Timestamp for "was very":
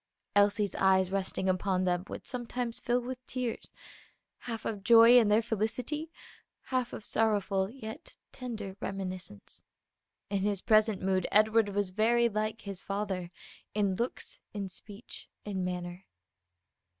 11.69-12.27